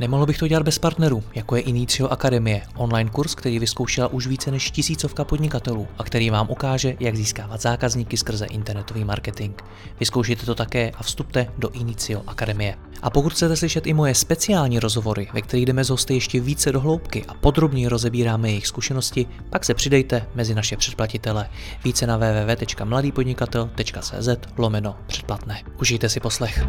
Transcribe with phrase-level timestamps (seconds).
[0.00, 4.26] Nemohl bych to dělat bez partnerů, jako je Inicio Akademie, online kurz, který vyzkoušela už
[4.26, 9.54] více než tisícovka podnikatelů a který vám ukáže, jak získávat zákazníky skrze internetový marketing.
[10.00, 12.76] Vyzkoušejte to také a vstupte do Inicio Akademie.
[13.02, 16.72] A pokud chcete slyšet i moje speciální rozhovory, ve kterých jdeme z hosty ještě více
[16.72, 21.48] do hloubky a podrobně rozebíráme jejich zkušenosti, pak se přidejte mezi naše předplatitele.
[21.84, 25.62] Více na www.mladýpodnikatel.cz lomeno předplatné.
[25.80, 26.66] Užijte si poslech.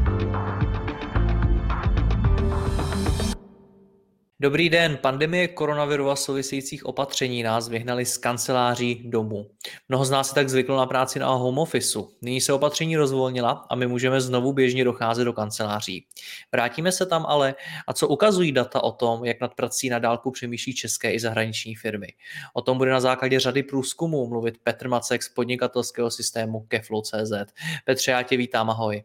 [4.40, 4.98] Dobrý den.
[4.98, 9.50] Pandemie koronaviru a souvisejících opatření nás vyhnali z kanceláří domů.
[9.90, 12.10] Mnoho z nás se tak zvyklo na práci na home officeu.
[12.22, 16.06] Nyní se opatření rozvolnila a my můžeme znovu běžně docházet do kanceláří.
[16.52, 17.56] Vrátíme se tam ale
[17.88, 21.76] a co ukazují data o tom, jak nad prací na dálku přemýšlí české i zahraniční
[21.76, 22.08] firmy.
[22.54, 27.54] O tom bude na základě řady průzkumů mluvit Petr Macek z podnikatelského systému Keflow.cz.
[27.86, 29.04] Petře, já tě vítám, ahoj.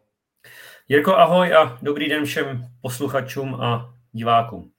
[0.87, 4.72] Jirko, ahoj a dobrý den všem posluchačům a divákům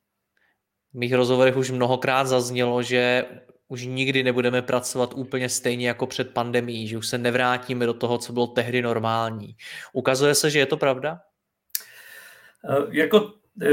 [0.95, 3.25] v mých rozhovorech už mnohokrát zaznělo, že
[3.69, 8.19] už nikdy nebudeme pracovat úplně stejně jako před pandemí, že už se nevrátíme do toho,
[8.19, 9.57] co bylo tehdy normální.
[9.93, 11.21] Ukazuje se, že je to pravda?
[12.69, 13.69] Uh, jako eh,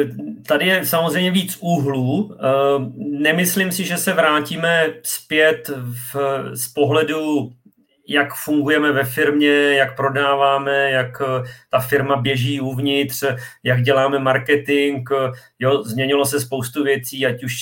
[0.48, 2.36] Tady je samozřejmě víc úhlů.
[2.36, 2.46] Eh,
[2.98, 5.72] nemyslím si, že se vrátíme zpět
[6.14, 6.16] v,
[6.54, 7.52] z pohledu
[8.12, 13.24] jak fungujeme ve firmě, jak prodáváme, jak eh, ta firma běží uvnitř,
[13.64, 15.10] jak děláme marketing.
[15.60, 17.54] Jo, změnilo se spoustu věcí, ať už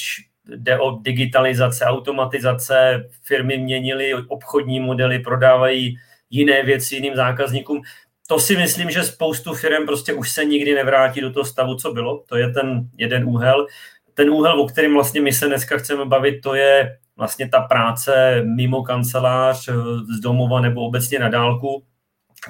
[0.55, 5.97] jde o digitalizace, automatizace, firmy měnily obchodní modely, prodávají
[6.29, 7.81] jiné věci jiným zákazníkům.
[8.27, 11.91] To si myslím, že spoustu firm prostě už se nikdy nevrátí do toho stavu, co
[11.93, 12.23] bylo.
[12.29, 13.67] To je ten jeden úhel.
[14.13, 18.41] Ten úhel, o kterém vlastně my se dneska chceme bavit, to je vlastně ta práce
[18.55, 19.73] mimo kancelář, eh,
[20.17, 21.83] z domova nebo obecně na dálku.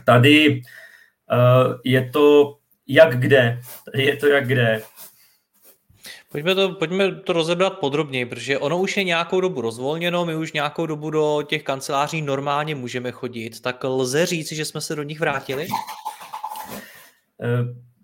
[0.05, 0.61] Tady
[1.31, 2.57] eh, je to
[2.87, 3.61] jak kde.
[3.93, 4.81] Je to jak kde.
[6.31, 10.53] Pojďme to, pojďme to rozebrat podrobněji, protože ono už je nějakou dobu rozvolněno, my už
[10.53, 15.03] nějakou dobu do těch kanceláří normálně můžeme chodit, tak lze říci, že jsme se do
[15.03, 15.67] nich vrátili?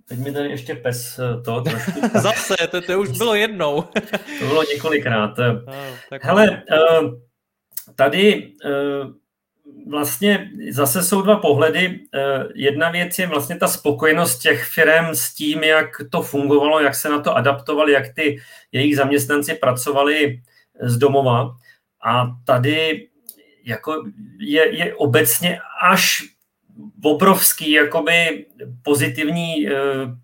[0.07, 1.91] Teď mi tady ještě pes eh, to trošku...
[2.21, 3.81] Zase, to, to už bylo jednou.
[4.39, 5.37] to bylo několikrát.
[5.65, 7.01] No, tak Hele, eh,
[7.95, 8.71] tady eh,
[9.89, 11.99] vlastně zase jsou dva pohledy.
[12.55, 17.09] Jedna věc je vlastně ta spokojenost těch firm s tím, jak to fungovalo, jak se
[17.09, 18.37] na to adaptovali, jak ty
[18.71, 20.41] jejich zaměstnanci pracovali
[20.81, 21.55] z domova.
[22.05, 23.07] A tady
[23.65, 24.03] jako
[24.39, 26.23] je, je obecně až
[27.03, 28.45] obrovský jakoby
[28.83, 29.71] pozitivní eh,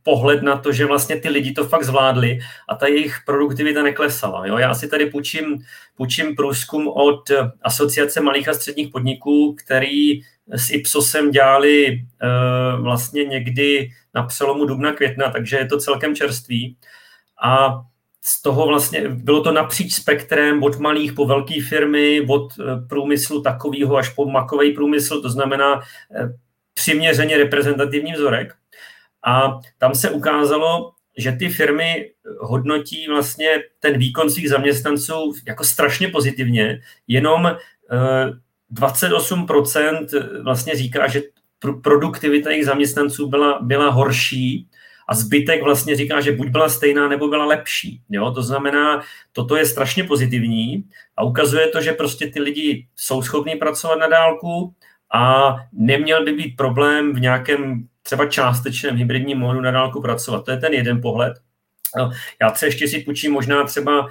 [0.04, 2.40] pohled na to, že vlastně ty lidi to fakt zvládli
[2.70, 4.48] a ta jejich produktivita neklesala.
[4.48, 4.58] Jo?
[4.58, 5.64] Já si tady půjčím,
[5.96, 7.32] půjčím průzkum od
[7.62, 12.06] Asociace malých a středních podniků, který s Ipsosem dělali
[12.82, 16.78] vlastně někdy na přelomu dubna, května, takže je to celkem čerstvý.
[17.44, 17.82] A
[18.24, 23.42] z toho vlastně bylo to napříč spektrem od malých po velké firmy, od eh, průmyslu
[23.42, 25.82] takového až po makový průmysl, to znamená
[26.74, 28.54] přiměřeně reprezentativní vzorek.
[29.26, 33.50] A tam se ukázalo, že ty firmy hodnotí vlastně
[33.80, 37.58] ten výkon svých zaměstnanců jako strašně pozitivně, jenom
[38.74, 41.22] 28% eh, vlastně říká, že
[41.84, 44.68] produktivita jejich zaměstnanců byla, byla horší
[45.08, 48.02] a zbytek vlastně říká, že buď byla stejná, nebo byla lepší.
[48.10, 48.32] Jo?
[48.32, 50.84] To znamená, toto je strašně pozitivní
[51.18, 54.74] a ukazuje to, že prostě ty lidi jsou schopní pracovat na dálku,
[55.14, 60.46] a neměl by být problém v nějakém třeba částečném hybridním módu na dálku pracovat.
[60.46, 61.34] To je ten jeden pohled.
[62.42, 64.10] Já třeba ještě si půjčím možná třeba uh,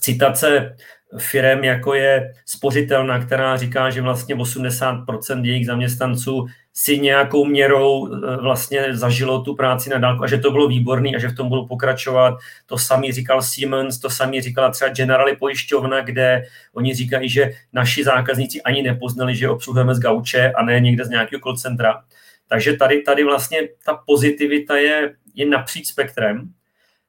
[0.00, 0.76] citace
[1.18, 6.46] firem, jako je spořitelná, která říká, že vlastně 80% jejich zaměstnanců
[6.78, 11.16] si nějakou měrou eh, vlastně zažilo tu práci na dálku a že to bylo výborný
[11.16, 12.38] a že v tom budou pokračovat.
[12.66, 16.44] To samý říkal Siemens, to samý říkala třeba Generali pojišťovna, kde
[16.74, 21.08] oni říkají, že naši zákazníci ani nepoznali, že obsluhujeme z gauče a ne někde z
[21.08, 22.02] nějakého call centra.
[22.48, 26.52] Takže tady, tady vlastně ta pozitivita je, je napříč spektrem.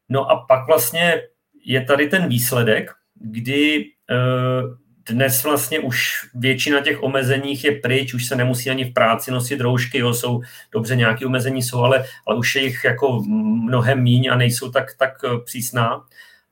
[0.10, 1.22] No a pak vlastně
[1.66, 8.26] je tady ten výsledek, kdy eh, dnes vlastně už většina těch omezeních je pryč, už
[8.26, 12.38] se nemusí ani v práci nosit roušky, jo, jsou dobře nějaké omezení jsou, ale, ale
[12.38, 13.24] už je jich jako
[13.66, 16.06] mnohem míň a nejsou tak, tak eh, přísná.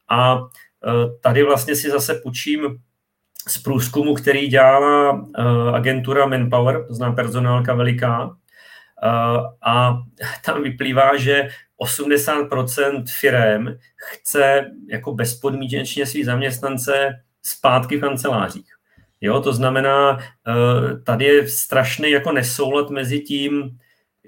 [0.09, 0.37] A
[1.21, 2.61] tady vlastně si zase půjčím
[3.47, 5.25] z průzkumu, který dělala
[5.73, 8.37] agentura Manpower, to znamená personálka veliká,
[9.61, 9.97] a
[10.45, 11.49] tam vyplývá, že
[11.81, 18.75] 80% firm chce jako bezpodmínečně svý zaměstnance zpátky v kancelářích.
[19.21, 20.19] Jo, to znamená,
[21.05, 23.69] tady je strašný jako nesoulad mezi tím,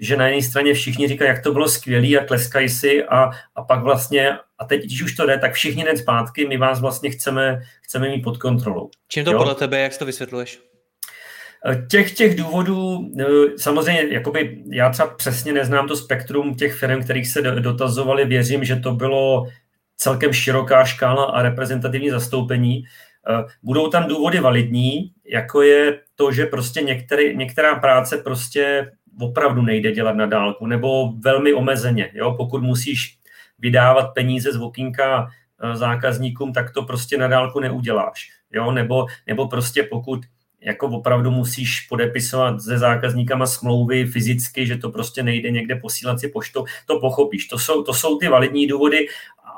[0.00, 3.62] že na jedné straně všichni říkají, jak to bylo skvělé a tleskají si a, a
[3.62, 7.10] pak vlastně, a teď, když už to jde, tak všichni jdem zpátky, my vás vlastně
[7.10, 8.90] chceme, chceme mít pod kontrolou.
[9.08, 9.38] Čím to jo?
[9.38, 10.60] podle tebe, jak to vysvětluješ?
[11.66, 13.24] Eh, těch, těch důvodů, eh,
[13.56, 18.76] samozřejmě, jakoby já třeba přesně neznám to spektrum těch firm, kterých se dotazovali, věřím, že
[18.76, 19.46] to bylo
[19.96, 22.84] celkem široká škála a reprezentativní zastoupení.
[23.28, 29.62] Eh, budou tam důvody validní, jako je to, že prostě některý, některá práce prostě opravdu
[29.62, 32.10] nejde dělat na dálku, nebo velmi omezeně.
[32.14, 32.34] Jo?
[32.36, 33.18] Pokud musíš
[33.58, 35.28] vydávat peníze z okýnka
[35.74, 38.30] zákazníkům, tak to prostě na dálku neuděláš.
[38.52, 38.72] Jo?
[38.72, 40.20] Nebo, nebo prostě pokud
[40.60, 46.28] jako opravdu musíš podepisovat se zákazníkama smlouvy fyzicky, že to prostě nejde někde posílat si
[46.28, 47.46] poštou, to pochopíš.
[47.46, 49.08] To jsou, to jsou ty validní důvody,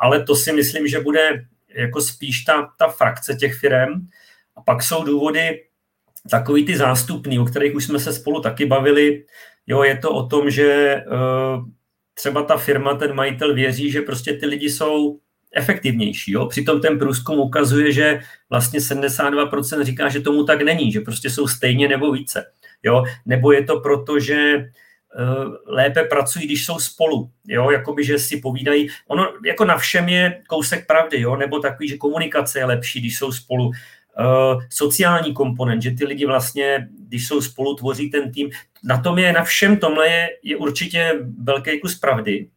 [0.01, 1.45] ale to si myslím, že bude
[1.75, 4.09] jako spíš ta, ta frakce těch firm.
[4.57, 5.63] A pak jsou důvody
[6.31, 9.25] takový ty zástupný, o kterých už jsme se spolu taky bavili.
[9.67, 11.65] Jo, je to o tom, že uh,
[12.15, 15.19] třeba ta firma, ten majitel věří, že prostě ty lidi jsou
[15.55, 16.33] efektivnější.
[16.33, 16.47] Jo?
[16.47, 18.21] Přitom ten průzkum ukazuje, že
[18.51, 22.53] vlastně 72% říká, že tomu tak není, že prostě jsou stejně nebo více.
[22.83, 23.05] Jo?
[23.27, 24.71] Nebo je to proto, že
[25.67, 30.43] lépe pracují, když jsou spolu, jo, jakoby, že si povídají, ono jako na všem je
[30.49, 35.83] kousek pravdy, jo, nebo takový, že komunikace je lepší, když jsou spolu, uh, sociální komponent,
[35.83, 38.51] že ty lidi vlastně, když jsou spolu, tvoří ten tým,
[38.85, 42.49] na tom je, na všem tomhle je, je určitě velký kus pravdy.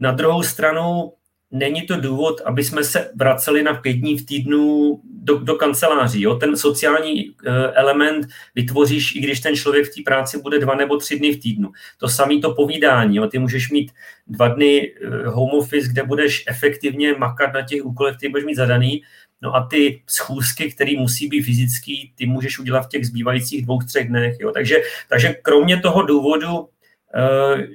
[0.00, 1.12] Na druhou stranu
[1.50, 6.22] není to důvod, aby jsme se vraceli na pět dní v týdnu do, do kanceláří.
[6.22, 6.34] Jo?
[6.34, 7.34] Ten sociální uh,
[7.74, 11.40] element vytvoříš, i když ten člověk v té práci bude dva nebo tři dny v
[11.40, 11.70] týdnu.
[11.98, 13.16] To samé to povídání.
[13.16, 13.26] Jo?
[13.26, 13.92] Ty můžeš mít
[14.26, 18.56] dva dny uh, home office, kde budeš efektivně makat na těch úkolech, které budeš mít
[18.56, 19.02] zadaný,
[19.42, 23.78] No a ty schůzky, které musí být fyzický, ty můžeš udělat v těch zbývajících dvou,
[23.78, 24.36] třech dnech.
[24.40, 24.52] Jo?
[24.52, 24.76] Takže,
[25.08, 26.66] takže kromě toho důvodu, uh,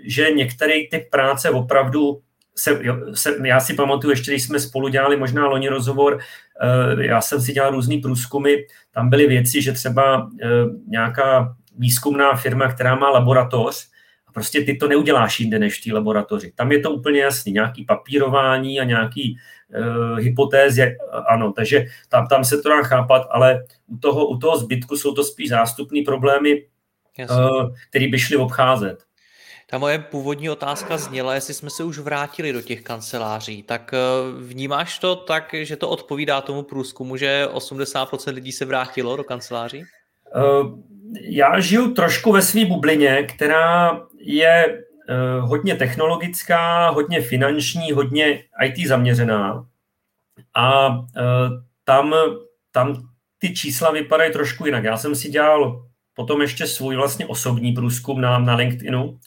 [0.06, 2.22] že některé ty práce opravdu
[2.58, 2.80] se,
[3.14, 6.20] se, já si pamatuju, ještě když jsme spolu dělali možná loni rozhovor,
[6.62, 8.56] eh, já jsem si dělal různý průzkumy,
[8.92, 10.48] tam byly věci, že třeba eh,
[10.88, 13.88] nějaká výzkumná firma, která má laboratoř,
[14.28, 16.52] a prostě ty to neuděláš jinde než v té laboratoři.
[16.56, 19.38] Tam je to úplně jasný, nějaký papírování a nějaký
[19.78, 20.98] uh, hypotézy,
[21.28, 25.14] ano, takže tam, tam se to dá chápat, ale u toho, u toho zbytku jsou
[25.14, 26.66] to spíš zástupní problémy,
[27.30, 29.04] uh, které by šly obcházet.
[29.76, 33.64] Ta moje původní otázka zněla, jestli jsme se už vrátili do těch kanceláří.
[33.64, 33.98] Tak eh,
[34.40, 39.84] vnímáš to tak, že to odpovídá tomu průzkumu, že 80% lidí se vrátilo do kanceláří?
[39.84, 40.42] Eh,
[41.22, 48.88] já žiju trošku ve své bublině, která je eh, hodně technologická, hodně finanční, hodně IT
[48.88, 49.66] zaměřená.
[50.56, 50.90] A
[51.84, 52.16] tam,
[52.72, 54.84] tam ty čísla vypadají trošku jinak.
[54.84, 59.20] Já jsem si dělal potom ještě svůj vlastně osobní průzkum na, na LinkedInu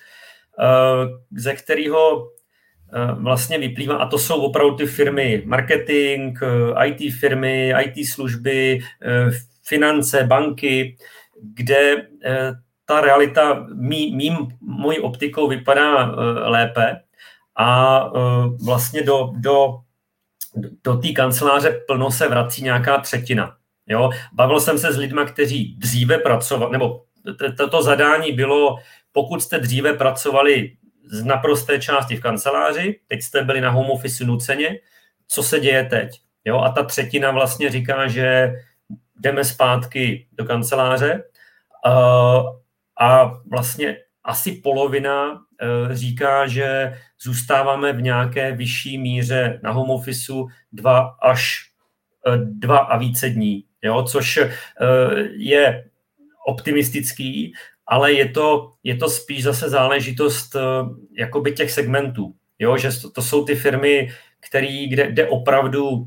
[1.30, 2.30] ze kterého
[2.94, 8.80] eh, vlastně vyplývá, a to jsou opravdu ty firmy marketing, eh, IT firmy, IT služby,
[9.62, 10.96] finance, banky,
[11.54, 12.06] kde
[12.84, 16.06] ta realita mý, mým, mojí optikou vypadá
[16.48, 17.00] lépe
[17.56, 18.00] a
[18.64, 19.74] vlastně do, do,
[20.84, 23.56] do té kanceláře plno se vrací nějaká třetina.
[23.88, 24.10] Jo?
[24.32, 27.02] Bavil jsem se s lidmi, kteří dříve pracovali, nebo
[27.56, 28.76] toto zadání bylo
[29.12, 30.76] pokud jste dříve pracovali
[31.10, 34.78] z naprosté části v kanceláři, teď jste byli na home office nuceně,
[35.28, 36.20] co se děje teď?
[36.44, 38.52] Jo, a ta třetina vlastně říká, že
[39.20, 41.22] jdeme zpátky do kanceláře
[41.84, 41.92] a,
[43.00, 50.32] a vlastně asi polovina e, říká, že zůstáváme v nějaké vyšší míře na home office
[50.72, 51.70] dva až
[52.26, 54.38] e, dva a více dní, jo, což
[55.36, 55.84] je
[56.46, 57.52] optimistický,
[57.88, 60.62] ale je to, je to spíš zase záležitost uh,
[61.18, 64.08] jakoby těch segmentů, jo, že to, to jsou ty firmy,
[64.48, 66.06] který, kde, kde opravdu uh,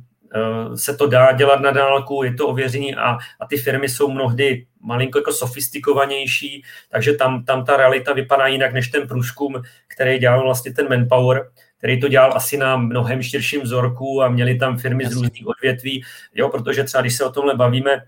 [0.75, 4.65] se to dá dělat na dálku, je to ověření a, a ty firmy jsou mnohdy
[4.81, 10.43] malinko jako sofistikovanější, takže tam, tam ta realita vypadá jinak než ten průzkum, který dělal
[10.43, 15.03] vlastně ten Manpower, který to dělal asi na mnohem širším vzorku a měli tam firmy
[15.03, 15.15] Jasně.
[15.15, 16.03] z různých odvětví,
[16.35, 18.03] jo, protože třeba když se o tomhle bavíme,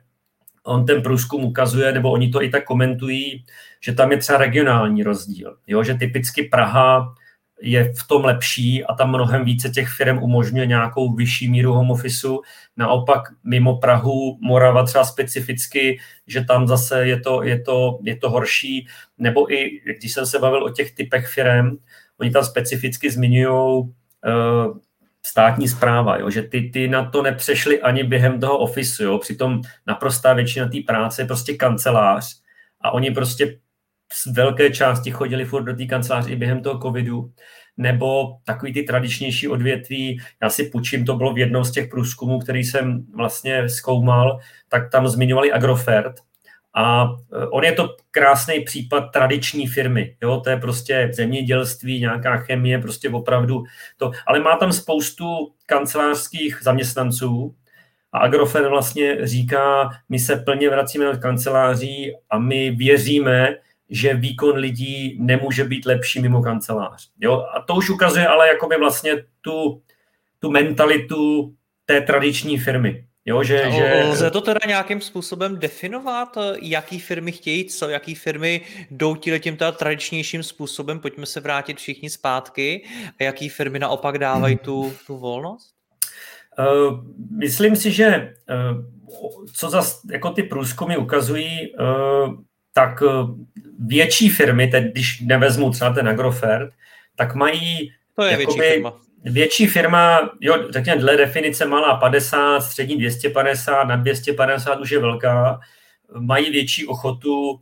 [0.63, 3.45] on ten průzkum ukazuje, nebo oni to i tak komentují,
[3.81, 5.57] že tam je třeba regionální rozdíl.
[5.67, 5.83] Jo?
[5.83, 7.15] Že typicky Praha
[7.61, 11.91] je v tom lepší a tam mnohem více těch firm umožňuje nějakou vyšší míru home
[11.91, 12.27] office.
[12.77, 18.29] Naopak mimo Prahu, Morava třeba specificky, že tam zase je to, je to, je to
[18.29, 18.87] horší.
[19.17, 21.77] Nebo i, když jsem se bavil o těch typech firm,
[22.19, 24.77] oni tam specificky zmiňují uh,
[25.25, 29.61] státní zpráva, jo, že ty, ty na to nepřešli ani během toho ofisu, jo, přitom
[29.87, 32.41] naprostá většina té práce je prostě kancelář
[32.81, 33.59] a oni prostě
[34.13, 37.31] z velké části chodili furt do té kanceláře i během toho covidu,
[37.77, 42.39] nebo takový ty tradičnější odvětví, já si půjčím, to bylo v jednom z těch průzkumů,
[42.39, 44.39] který jsem vlastně zkoumal,
[44.69, 46.15] tak tam zmiňovali Agrofert,
[46.73, 47.03] a
[47.33, 50.15] e, on je to krásný případ tradiční firmy.
[50.21, 50.41] Jo?
[50.43, 53.63] To je prostě zemědělství, nějaká chemie, prostě opravdu
[53.97, 54.11] to.
[54.27, 57.55] Ale má tam spoustu kancelářských zaměstnanců
[58.11, 63.55] a Agrofer vlastně říká, my se plně vracíme do kanceláří a my věříme,
[63.89, 67.09] že výkon lidí nemůže být lepší mimo kancelář.
[67.19, 67.45] Jo?
[67.55, 69.11] A to už ukazuje ale jakoby vlastně
[69.41, 69.81] tu,
[70.39, 71.53] tu mentalitu
[71.85, 73.05] té tradiční firmy.
[73.25, 74.03] Jo, že, že...
[74.09, 78.61] Lze to teda nějakým způsobem definovat, jaký firmy chtějí co, jaký firmy
[78.91, 82.85] jdou tím teda tradičnějším způsobem, pojďme se vrátit všichni zpátky,
[83.19, 85.73] a jaký firmy naopak dávají tu, tu volnost?
[86.59, 86.99] Uh,
[87.37, 88.85] myslím si, že uh,
[89.53, 92.33] co za, jako ty průzkumy ukazují, uh,
[92.73, 93.03] tak
[93.79, 96.73] větší firmy, teď když nevezmu třeba ten Agrofert,
[97.15, 102.61] tak mají to je jakoby, větší firma větší firma, jo, řekněme dle definice malá 50,
[102.61, 105.59] střední 250, na 250 už je velká,
[106.19, 107.61] mají větší ochotu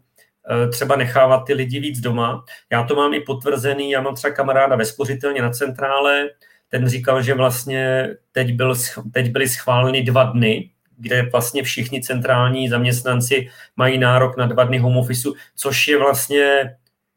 [0.50, 2.46] eh, třeba nechávat ty lidi víc doma.
[2.72, 6.30] Já to mám i potvrzený, já mám třeba kamaráda ve spořitelně na centrále,
[6.70, 8.76] ten říkal, že vlastně teď, byl,
[9.14, 14.78] teď byly schváleny dva dny, kde vlastně všichni centrální zaměstnanci mají nárok na dva dny
[14.78, 16.76] home office, což je vlastně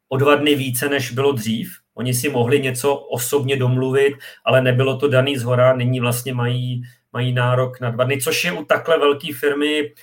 [0.09, 1.84] o dva dny více, než bylo dřív.
[1.95, 4.13] Oni si mohli něco osobně domluvit,
[4.45, 6.83] ale nebylo to daný z hora, nyní vlastně mají,
[7.13, 9.93] mají nárok na dva dny, což je u takhle velké firmy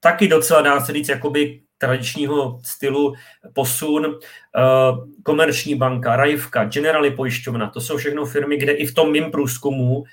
[0.00, 3.14] taky docela, dá se říct, jakoby tradičního stylu
[3.52, 4.06] posun.
[4.06, 9.30] Uh, komerční banka, Rajivka, Generali pojišťovna, to jsou všechno firmy, kde i v tom mým
[9.30, 10.04] průzkumu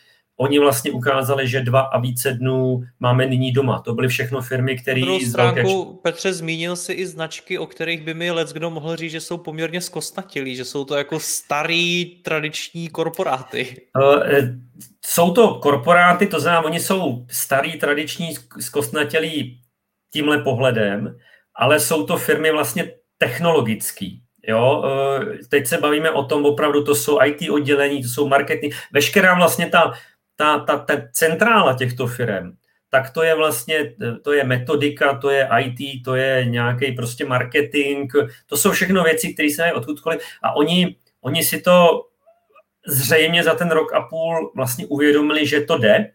[0.41, 3.79] Oni vlastně ukázali, že dva a více dnů máme nyní doma.
[3.79, 5.01] To byly všechno firmy, které...
[5.29, 6.01] Stránku, velké...
[6.01, 9.38] Petře, zmínil si i značky, o kterých by mi let kdo mohl říct, že jsou
[9.38, 13.88] poměrně zkostnatělí, že jsou to jako starý tradiční korporáty.
[13.98, 14.24] Uh,
[15.05, 19.62] jsou to korporáty, to znamená, oni jsou starý tradiční zkostnatělí
[20.13, 21.17] tímhle pohledem,
[21.55, 24.22] ale jsou to firmy vlastně technologický.
[24.48, 24.84] Jo,
[25.50, 29.69] teď se bavíme o tom, opravdu to jsou IT oddělení, to jsou marketing, veškerá vlastně
[29.69, 29.93] ta
[30.39, 32.51] ta, ta, ta centrála těchto firm,
[32.89, 33.93] tak to je vlastně,
[34.24, 38.12] to je metodika, to je IT, to je nějaký prostě marketing,
[38.46, 42.05] to jsou všechno věci, které se dají odkudkoliv a oni, oni si to
[42.88, 46.12] zřejmě za ten rok a půl vlastně uvědomili, že to jde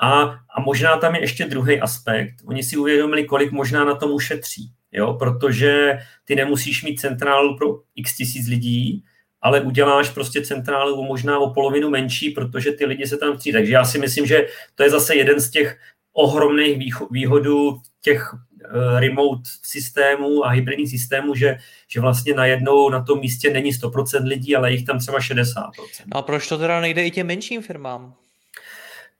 [0.00, 0.22] a,
[0.56, 2.34] a možná tam je ještě druhý aspekt.
[2.46, 5.14] Oni si uvědomili, kolik možná na tom ušetří, jo?
[5.14, 7.66] protože ty nemusíš mít centrálu pro
[7.96, 9.04] x tisíc lidí,
[9.42, 13.52] ale uděláš prostě centrálu možná o polovinu menší, protože ty lidi se tam chcí.
[13.52, 15.78] Takže já si myslím, že to je zase jeden z těch
[16.12, 16.78] ohromných
[17.10, 18.34] výhodů těch
[18.64, 21.56] eh, remote systémů a hybridních systémů, že,
[21.88, 25.70] že vlastně najednou na tom místě není 100% lidí, ale jich tam třeba 60%.
[26.06, 28.14] No a proč to teda nejde i těm menším firmám?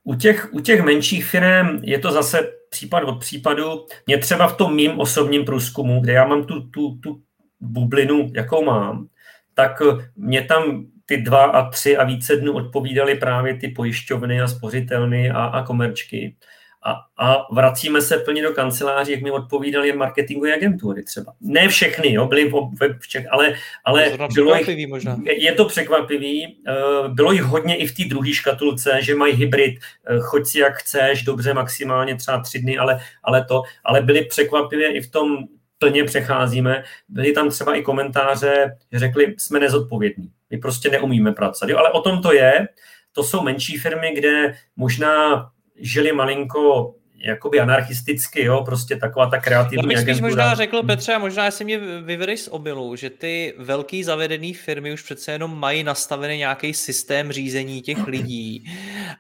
[0.05, 3.87] U těch, u těch menších firm je to zase případ od případu.
[4.07, 7.23] Mě třeba v tom mým osobním průzkumu, kde já mám tu, tu, tu
[7.61, 9.07] bublinu, jakou mám,
[9.55, 14.41] tak eh, mě tam ty dva a tři a více dnů odpovídaly právě ty pojišťovny
[14.41, 16.37] a spořitelny a, a komerčky.
[16.85, 21.35] A, a vracíme se plně do kanceláří, jak mi odpovídali marketingové agentury třeba.
[21.41, 23.55] Ne všechny, jo, byly ve všech, ale,
[23.85, 25.19] ale bylo jich, možná.
[25.25, 26.57] je to překvapivý.
[26.69, 30.59] Eh, bylo jich hodně i v té druhé škatulce, že mají hybrid, eh, choď si
[30.59, 35.11] jak chceš, dobře maximálně třeba tři dny, ale, ale to, ale byly překvapivě i v
[35.11, 35.37] tom
[35.83, 36.85] plně přecházíme.
[37.09, 41.71] Byly tam třeba i komentáře, že řekli, jsme nezodpovědní, my prostě neumíme pracovat.
[41.71, 42.69] Jo, ale o tom to je.
[43.13, 45.47] To jsou menší firmy, kde možná
[45.77, 46.95] žili malinko
[47.25, 51.65] jakoby anarchisticky, jo, prostě taková ta kreativní Já bych možná řekl, Petře, a možná si
[51.65, 56.75] mě vyvedeš z obilu, že ty velký zavedené firmy už přece jenom mají nastavený nějaký
[56.75, 58.65] systém řízení těch lidí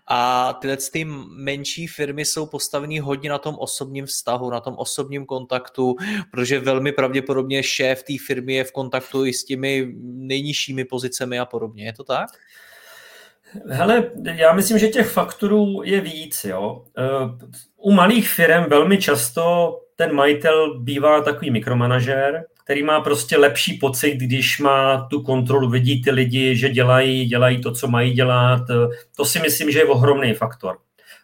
[0.08, 1.04] a tyhle ty
[1.36, 5.96] menší firmy jsou postavený hodně na tom osobním vztahu, na tom osobním kontaktu,
[6.30, 11.44] protože velmi pravděpodobně šéf té firmy je v kontaktu i s těmi nejnižšími pozicemi a
[11.44, 11.84] podobně.
[11.84, 12.30] Je to tak?
[13.68, 16.44] Hele, já myslím, že těch faktorů je víc.
[16.44, 16.84] Jo.
[16.98, 23.78] Eh, u malých firm velmi často ten majitel bývá takový mikromanažer, který má prostě lepší
[23.78, 28.62] pocit, když má tu kontrolu, vidí ty lidi, že dělají, dělají to, co mají dělat.
[29.16, 30.78] To si myslím, že je ohromný faktor.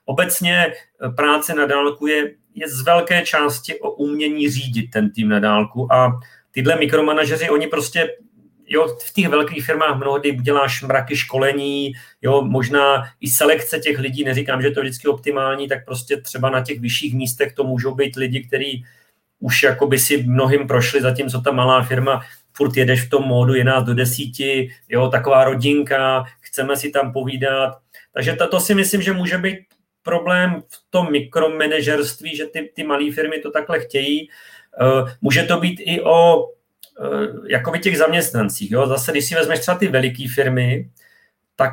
[0.05, 5.29] Obecně eh, práce na dálku je, je z velké části o umění řídit ten tým
[5.29, 6.21] na dálku a
[6.51, 8.09] tyhle mikromanažeři, oni prostě
[8.69, 14.25] jo, v těch velkých firmách mnohdy děláš mraky školení, jo, možná i selekce těch lidí,
[14.25, 17.95] neříkám, že to je vždycky optimální, tak prostě třeba na těch vyšších místech to můžou
[17.95, 18.85] být lidi, kteří
[19.41, 22.21] už jakoby si mnohým prošli, zatímco ta malá firma
[22.53, 24.25] furt jedeš v tom módu 11 do 10,
[24.89, 27.79] jo, taková rodinka, chceme si tam povídat.
[28.13, 29.59] Takže to, si myslím, že může být
[30.03, 34.29] problém v tom mikromanažerství, že ty, ty malé firmy to takhle chtějí.
[34.81, 36.47] Uh, může to být i o
[37.49, 38.71] jakoby těch zaměstnancích.
[38.71, 38.87] Jo?
[38.87, 40.90] Zase, když si vezmeš třeba ty veliké firmy,
[41.57, 41.73] tak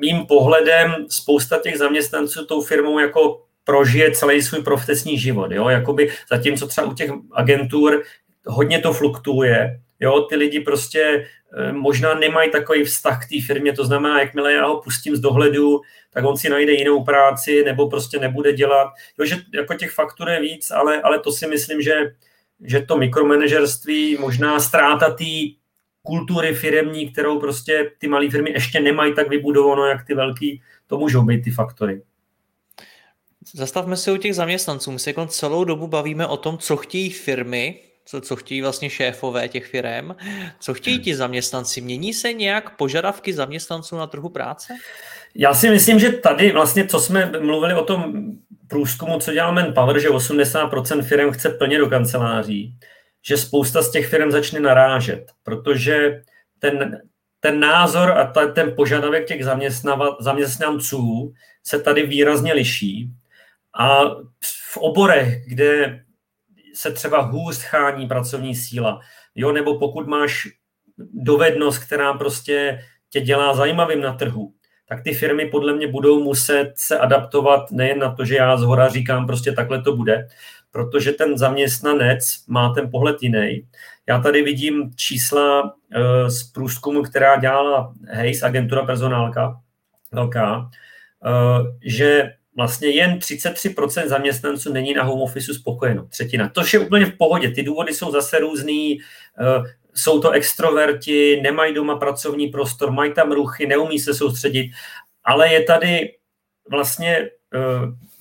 [0.00, 5.52] mým pohledem spousta těch zaměstnanců tou firmou jako prožije celý svůj profesní život.
[5.52, 5.68] Jo?
[5.68, 8.02] Jakoby zatímco třeba u těch agentur
[8.46, 11.26] hodně to fluktuuje, Jo, ty lidi prostě
[11.56, 15.20] eh, možná nemají takový vztah k té firmě, to znamená, jakmile já ho pustím z
[15.20, 15.80] dohledu,
[16.10, 18.88] tak on si najde jinou práci nebo prostě nebude dělat.
[19.18, 21.92] Jo, že jako těch faktur je víc, ale, ale to si myslím, že,
[22.64, 25.24] že to mikromanažerství, možná ztráta té
[26.02, 30.98] kultury firemní, kterou prostě ty malé firmy ještě nemají tak vybudovanou, jak ty velký, to
[30.98, 32.02] můžou být ty faktory.
[33.54, 34.92] Zastavme se u těch zaměstnanců.
[34.92, 38.90] My se jako celou dobu bavíme o tom, co chtějí firmy, co, co chtějí vlastně
[38.90, 40.14] šéfové těch firm,
[40.60, 41.80] co chtějí ti zaměstnanci.
[41.80, 44.74] Mění se nějak požadavky zaměstnanců na trhu práce?
[45.34, 48.12] Já si myslím, že tady vlastně, co jsme mluvili o tom
[48.70, 52.78] průzkumu, co dělal Manpower, že 80% firm chce plně do kanceláří,
[53.22, 56.22] že spousta z těch firm začne narážet, protože
[56.58, 57.02] ten,
[57.40, 59.44] ten názor a ta, ten požadavek těch
[60.20, 63.10] zaměstnanců se tady výrazně liší.
[63.78, 64.04] A
[64.72, 66.04] v oborech, kde
[66.74, 69.00] se třeba hůř chání pracovní síla,
[69.34, 70.48] jo, nebo pokud máš
[70.98, 74.54] dovednost, která prostě tě dělá zajímavým na trhu,
[74.90, 78.62] tak ty firmy podle mě budou muset se adaptovat nejen na to, že já z
[78.62, 80.28] hora říkám, prostě takhle to bude,
[80.70, 83.66] protože ten zaměstnanec má ten pohled jiný.
[84.06, 85.70] Já tady vidím čísla uh,
[86.28, 89.60] z průzkumu, která dělala Hayes, agentura personálka,
[90.12, 96.48] velká, uh, že vlastně jen 33% zaměstnanců není na home office spokojeno, třetina.
[96.48, 98.98] To je úplně v pohodě, ty důvody jsou zase různý,
[99.40, 99.62] eh,
[99.94, 104.70] jsou to extroverti, nemají doma pracovní prostor, mají tam ruchy, neumí se soustředit,
[105.24, 106.14] ale je tady
[106.70, 107.30] vlastně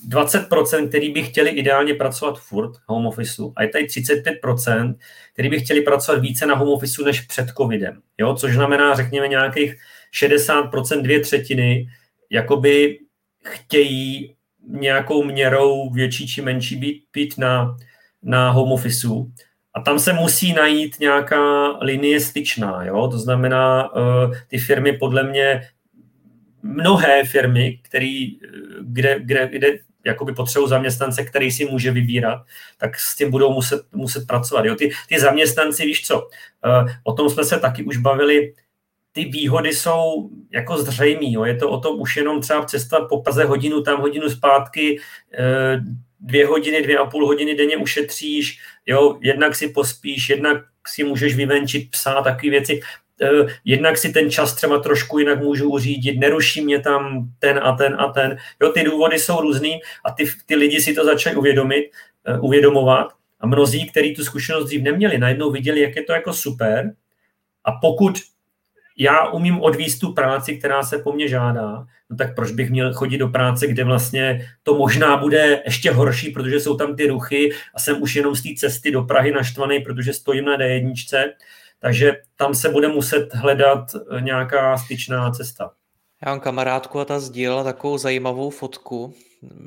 [0.09, 4.95] 20%, eh, který by chtěli ideálně pracovat furt home office a je tady 35%,
[5.33, 8.35] který by chtěli pracovat více na home office než před covidem, jo?
[8.35, 9.75] což znamená, řekněme, nějakých
[10.11, 11.87] 60%, dvě třetiny,
[12.29, 12.99] jakoby
[13.45, 14.35] chtějí
[14.67, 17.77] nějakou měrou větší či menší být, být na,
[18.23, 19.07] na home office.
[19.79, 22.83] A tam se musí najít nějaká linie styčná.
[22.83, 23.07] Jo?
[23.07, 25.61] To znamená, uh, ty firmy podle mě,
[26.63, 28.39] mnohé firmy, který,
[28.81, 29.67] kde, kde, kde
[30.05, 32.41] jakoby potřebují zaměstnance, který si může vybírat,
[32.77, 34.65] tak s tím budou muset, muset pracovat.
[34.65, 34.75] Jo?
[34.75, 38.53] Ty, ty zaměstnanci, víš co, uh, o tom jsme se taky už bavili,
[39.11, 41.33] ty výhody jsou jako zřejmý.
[41.33, 41.45] Jo.
[41.45, 44.99] Je to o tom už jenom třeba cesta po Praze hodinu tam, hodinu zpátky,
[45.39, 45.81] eh,
[46.19, 51.35] dvě hodiny, dvě a půl hodiny denně ušetříš, jo, jednak si pospíš, jednak si můžeš
[51.35, 52.79] vyvenčit psa, takové věci.
[53.21, 57.75] Eh, jednak si ten čas třeba trošku jinak můžu uřídit, neruší mě tam ten a
[57.75, 58.37] ten a ten.
[58.61, 61.91] Jo, ty důvody jsou různý a ty, ty lidi si to začali uvědomit,
[62.25, 63.07] eh, uvědomovat
[63.39, 66.93] a mnozí, kteří tu zkušenost dřív neměli, najednou viděli, jak je to jako super
[67.63, 68.13] a pokud
[68.99, 72.93] já umím odvíst tu práci, která se po mně žádá, no tak proč bych měl
[72.93, 77.51] chodit do práce, kde vlastně to možná bude ještě horší, protože jsou tam ty ruchy
[77.75, 81.31] a jsem už jenom z té cesty do Prahy naštvaný, protože stojím na D1,
[81.79, 85.71] takže tam se bude muset hledat eh, nějaká styčná cesta.
[86.25, 89.13] Já mám kamarádku a ta sdílela takovou zajímavou fotku.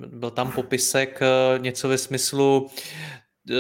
[0.07, 2.71] Byl tam popisek eh, něco ve smyslu
[3.51, 3.55] eh,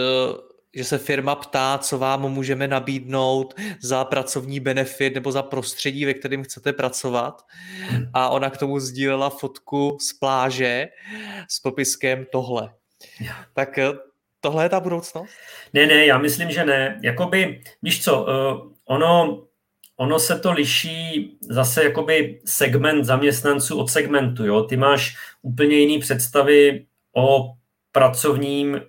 [0.75, 6.15] že se firma ptá, co vám můžeme nabídnout za pracovní benefit nebo za prostředí, ve
[6.15, 7.43] kterém chcete pracovat.
[8.15, 10.89] A ona k tomu sdílela fotku z pláže
[11.49, 12.75] s popiskem tohle.
[13.55, 13.93] Tak eh,
[14.41, 15.31] tohle je ta budoucnost?
[15.73, 17.01] Ne, ne, já myslím, že ne.
[17.03, 19.43] Jakoby, víš co, uh, ono,
[19.97, 24.47] ono se to liší zase jakoby segment zaměstnanců od segmentu.
[24.47, 24.63] Jo?
[24.63, 27.53] Ty máš úplně jiný představy o
[27.93, 28.81] pracovním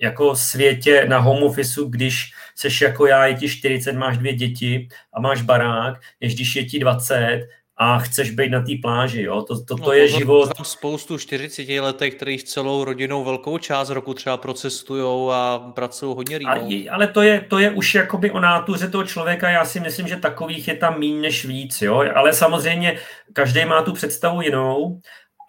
[0.00, 4.88] jako světě na home office, když seš jako já, je ti 40, máš dvě děti
[5.12, 7.48] a máš barák, než když je ti 20
[7.82, 9.42] a chceš být na té pláži, jo?
[9.42, 10.44] To, to, to no, je život.
[10.44, 16.38] Znám spoustu 40 letech, kteří celou rodinou velkou část roku třeba procestují a pracují hodně
[16.38, 16.90] remote.
[16.90, 20.16] Ale to je, to je už jakoby o nátuře toho člověka, já si myslím, že
[20.16, 22.04] takových je tam méně než víc, jo?
[22.14, 22.98] Ale samozřejmě
[23.32, 25.00] každý má tu představu jinou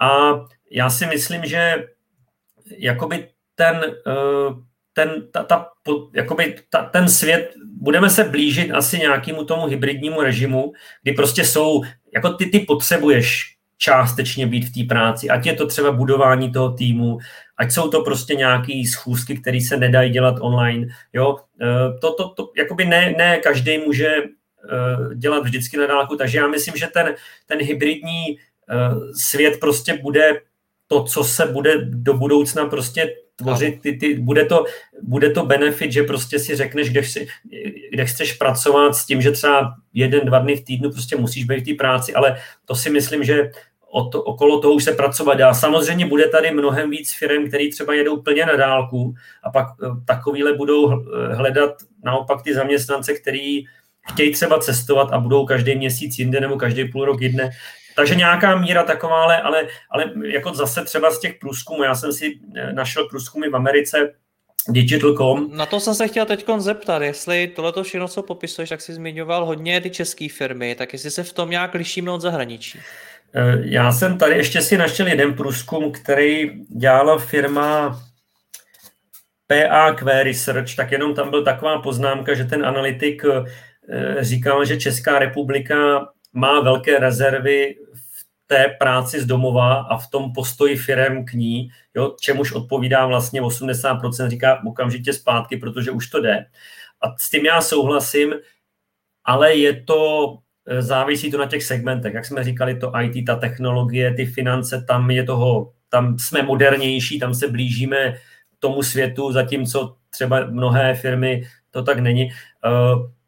[0.02, 0.32] a
[0.72, 1.88] já si myslím, že
[2.78, 3.28] jakoby
[3.62, 4.58] ten, uh,
[4.93, 5.67] ten, ta, ta,
[6.13, 11.82] jakoby ta, ten svět, budeme se blížit asi nějakému tomu hybridnímu režimu, kdy prostě jsou,
[12.13, 16.71] jako ty, ty potřebuješ částečně být v té práci, ať je to třeba budování toho
[16.71, 17.17] týmu,
[17.58, 22.30] ať jsou to prostě nějaké schůzky, které se nedají dělat online, jo, e, to, to,
[22.30, 24.26] to jakoby ne, ne každý může e,
[25.15, 28.38] dělat vždycky na dálku, takže já myslím, že ten, ten hybridní
[29.13, 30.41] svět prostě bude
[30.88, 34.65] to, co se bude do budoucna prostě tvořit, ty, ty, bude, to,
[35.01, 37.27] bude to benefit, že prostě si řekneš, kde, chci,
[37.91, 41.60] kde chceš pracovat s tím, že třeba jeden, dva dny v týdnu prostě musíš být
[41.60, 43.51] v té práci, ale to si myslím, že
[43.91, 45.54] o to, okolo toho už se pracovat dá.
[45.54, 49.88] Samozřejmě bude tady mnohem víc firm, které třeba jedou plně na dálku a pak eh,
[50.06, 51.73] takovýhle budou eh, hledat
[52.04, 53.63] naopak ty zaměstnance, který
[54.12, 57.49] chtějí třeba cestovat a budou každý měsíc jinde nebo každý půl rok jinde.
[57.95, 62.13] Takže nějaká míra taková, ale, ale, ale jako zase třeba z těch průzkumů, já jsem
[62.13, 64.13] si eh, našel průzkumy v Americe,
[64.69, 65.49] Digital.com.
[65.58, 69.45] Na to jsem se chtěl teď zeptat, jestli tohle všechno, co popisuješ, tak jsi zmiňoval
[69.45, 72.80] hodně ty české firmy, tak jestli se v tom nějak lišíme od zahraničí.
[73.34, 78.01] Eh, já jsem tady ještě si našel jeden průzkum, který dělala firma
[79.47, 85.19] PAQ Research, tak jenom tam byl taková poznámka, že ten analytik eh, říkal, že Česká
[85.19, 91.34] republika má velké rezervy v té práci z domova a v tom postoji firem k
[91.34, 96.46] ní, jo, čemuž odpovídá vlastně 80%, říká okamžitě zpátky, protože už to jde.
[97.02, 98.34] A s tím já souhlasím,
[99.26, 102.13] ale je to Eh, závisí to na těch segmentech.
[102.13, 107.20] Jak jsme říkali, to IT, ta technologie, ty finance, tam je toho, tam jsme modernější,
[107.20, 108.15] tam se blížíme
[108.60, 112.30] tomu světu, zatímco třeba mnohé firmy to tak není.
[112.30, 112.70] Eh,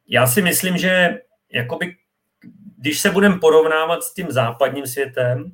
[0.08, 1.20] já si myslím, že
[1.54, 1.96] jakoby,
[2.84, 5.52] když se budeme porovnávat s tím západním světem,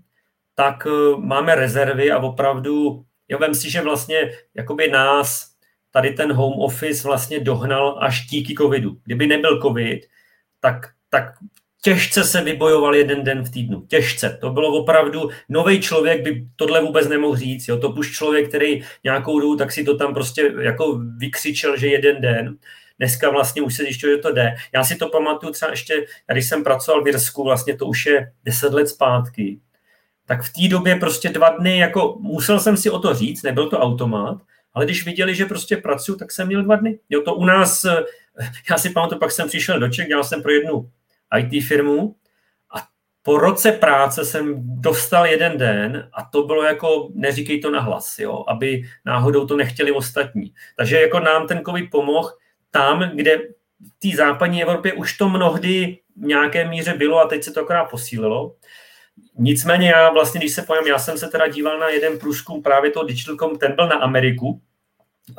[0.56, 5.50] tak eh, máme rezervy a opravdu, jo, vem si, že vlastně jakoby nás
[5.92, 8.98] tady ten home office vlastně dohnal až díky covidu.
[9.06, 10.06] Kdyby nebyl covid,
[10.60, 10.76] tak,
[11.10, 11.26] tak
[11.82, 13.82] těžce se vybojoval jeden den v týdnu.
[13.82, 14.38] Těžce.
[14.42, 17.68] To bylo opravdu, nový člověk by tohle vůbec nemohl říct.
[17.68, 17.78] Jo.
[17.78, 22.22] To už člověk, který nějakou dobu, tak si to tam prostě jako vykřičel, že jeden
[22.22, 22.58] den.
[23.00, 24.56] Dneska vlastně už se zjišťuje, že to jde.
[24.74, 28.32] Já si to pamatuju třeba ještě, když jsem pracoval v Irsku, vlastně to už je
[28.44, 29.60] deset let zpátky,
[30.26, 33.70] tak v té době prostě dva dny, jako musel jsem si o to říct, nebyl
[33.70, 34.38] to automat,
[34.74, 37.00] ale když viděli, že prostě pracuju, tak jsem měl dva dny.
[37.10, 37.86] Jo, to u nás,
[38.70, 40.90] já si pamatuju, pak jsem přišel do Čech, dělal jsem pro jednu
[41.38, 42.16] IT firmu
[42.76, 42.88] a
[43.22, 48.44] po roce práce jsem dostal jeden den a to bylo jako, neříkej to nahlas, jo,
[48.48, 50.54] aby náhodou to nechtěli ostatní.
[50.78, 52.30] Takže jako nám ten COVID pomohl
[52.72, 57.44] tam, kde v té západní Evropě už to mnohdy v nějaké míře bylo a teď
[57.44, 58.56] se to akorát posílilo.
[59.38, 62.92] Nicméně já vlastně, když se pojím, já jsem se teda díval na jeden průzkum právě
[62.92, 64.62] toho Digitalcom, ten byl na Ameriku,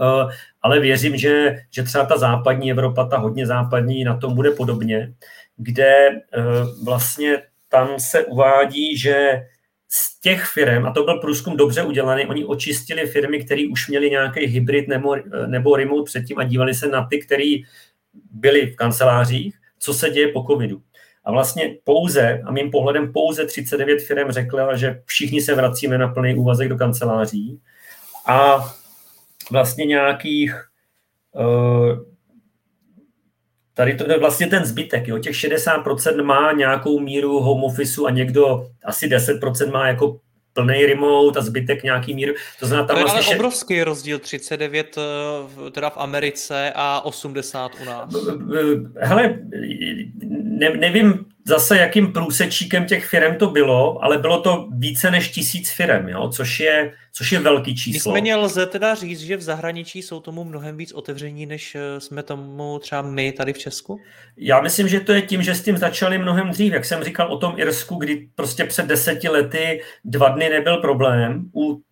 [0.00, 4.50] eh, ale věřím, že, že třeba ta západní Evropa, ta hodně západní, na tom bude
[4.50, 5.14] podobně
[5.60, 6.42] kde eh,
[6.84, 9.46] vlastně tam se uvádí, že
[9.92, 14.10] z těch firm, a to byl průzkum dobře udělaný, oni očistili firmy, které už měly
[14.10, 17.54] nějaký hybrid nebo, nebo remote předtím a dívali se na ty, které
[18.30, 20.82] byly v kancelářích, co se děje po covidu.
[21.24, 26.08] A vlastně pouze, a mým pohledem pouze 39 firm řekla, že všichni se vracíme na
[26.08, 27.60] plný úvazek do kanceláří
[28.26, 28.58] a
[29.50, 30.54] vlastně nějakých
[31.32, 32.09] uh,
[33.80, 35.18] Tady to je vlastně ten zbytek, jo.
[35.18, 40.20] těch 60% má nějakou míru home office a někdo asi 10% má jako
[40.52, 42.32] plný remote a zbytek nějaký míru.
[42.60, 47.00] To znamená, tam to je vlastně ale obrovský rozdíl, 39 eh, teda v Americe a
[47.04, 48.14] 80 u nás.
[48.96, 49.38] Hele,
[50.42, 55.70] ne, nevím zase, jakým průsečíkem těch firm to bylo, ale bylo to více než tisíc
[55.70, 56.28] firm, jo?
[56.28, 58.12] Což, je, což je velký číslo.
[58.12, 62.22] Nicméně lze teda říct, že v zahraničí jsou tomu mnohem víc otevření, než eh, jsme
[62.22, 64.00] tomu třeba my tady v Česku?
[64.36, 66.72] Já myslím, že to je tím, že s tím začali mnohem dřív.
[66.72, 71.50] Jak jsem říkal o tom Irsku, kdy prostě před deseti lety dva dny nebyl problém
[71.54, 71.82] u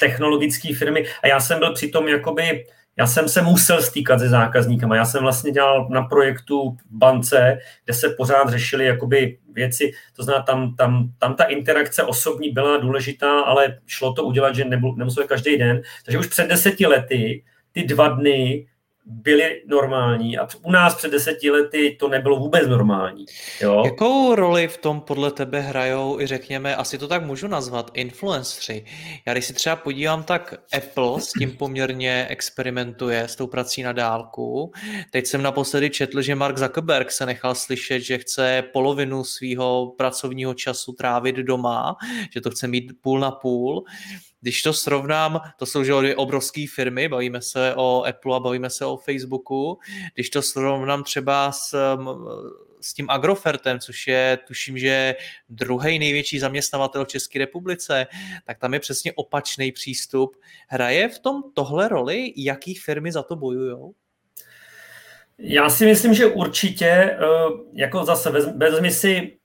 [0.00, 2.64] technologické firmy a já jsem byl přitom jakoby
[2.96, 4.96] já jsem se musel stýkat se zákazníkama.
[4.96, 10.44] Já jsem vlastně dělal na projektu bance, kde se pořád řešily jakoby věci, to znamená,
[10.44, 14.64] tam, tam, tam ta interakce osobní byla důležitá, ale šlo to udělat, že
[14.96, 15.82] nemusel každý den.
[16.04, 18.66] Takže už před deseti lety ty dva dny
[19.06, 23.24] byly normální a u nás před deseti lety to nebylo vůbec normální.
[23.60, 23.82] Jo?
[23.84, 28.84] Jakou roli v tom podle tebe hrajou i řekněme, asi to tak můžu nazvat, influenceri?
[29.26, 33.92] Já když si třeba podívám, tak Apple s tím poměrně experimentuje s tou prací na
[33.92, 34.72] dálku.
[35.10, 40.54] Teď jsem naposledy četl, že Mark Zuckerberg se nechal slyšet, že chce polovinu svého pracovního
[40.54, 41.96] času trávit doma,
[42.34, 43.84] že to chce mít půl na půl.
[44.44, 48.84] Když to srovnám, to jsou dvě obrovské firmy, bavíme se o Apple a bavíme se
[48.84, 49.78] o Facebooku,
[50.14, 51.96] když to srovnám třeba s,
[52.80, 55.14] s tím Agrofertem, což je, tuším, že
[55.48, 58.06] druhý největší zaměstnavatel v České republice,
[58.46, 60.36] tak tam je přesně opačný přístup.
[60.68, 63.76] Hraje v tom tohle roli, jaký firmy za to bojují?
[65.38, 67.16] Já si myslím, že určitě, eh,
[67.72, 69.38] jako zase vezmi si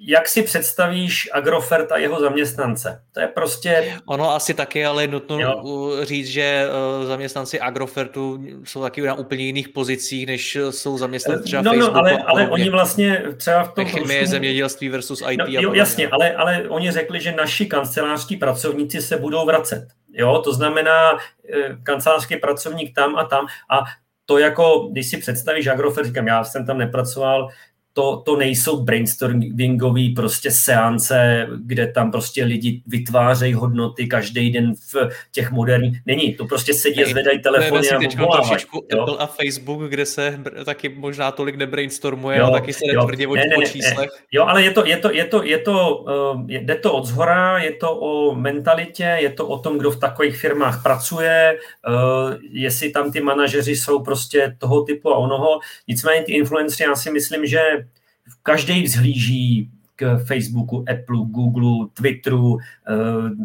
[0.00, 3.02] jak si představíš Agrofert a jeho zaměstnance?
[3.12, 3.98] To je prostě...
[4.06, 5.90] Ono asi taky, ale nutno jo.
[6.02, 11.62] říct, že eh, zaměstnanci Agrofertu jsou taky na úplně jiných pozicích, než jsou zaměstnanci třeba
[11.62, 11.94] no, Facebooku.
[11.94, 13.84] No, ale, ale oni vlastně třeba v tom...
[13.84, 14.26] Chemie, průzkumu...
[14.26, 15.38] zemědělství versus IT.
[15.38, 19.88] No, jo, jasně, ale, ale oni řekli, že naši kancelářští pracovníci se budou vracet.
[20.12, 21.18] Jo, to znamená
[21.54, 23.84] eh, kancelářský pracovník tam a tam a
[24.26, 27.48] to jako, když si představíš Agrofert, říkám, já jsem tam nepracoval,
[27.98, 35.08] to, to nejsou brainstormingové prostě seance, kde tam prostě lidi vytvářejí hodnoty každý den v
[35.32, 35.98] těch moderních.
[36.06, 38.64] Není, to prostě sedí a zvedají telefony a volávají.
[38.92, 43.34] Apple a Facebook, kde se taky možná tolik nebrainstormuje, jo, a taky se netvrdě o,
[43.34, 43.98] ne, ne, číslech.
[43.98, 47.06] Ne, jo, ale je to, je to, je to, je to, uh, jde to od
[47.06, 51.58] zhora, je to o mentalitě, je to o tom, kdo v takových firmách pracuje,
[51.88, 55.60] uh, jestli tam ty manažeři jsou prostě toho typu a onoho.
[55.88, 57.60] Nicméně ty influencery, já si myslím, že
[58.42, 62.94] každý vzhlíží k Facebooku, Apple, Google, Twitteru, eh,